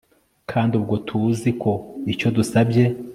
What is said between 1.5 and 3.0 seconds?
ko icyo dusabye